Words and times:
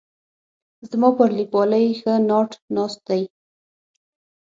زما 0.89 1.09
پر 1.17 1.29
لیکوالۍ 1.39 1.85
ښه 1.99 2.13
ناټ 2.29 2.51
ناست 2.75 2.99
دی. 3.09 3.21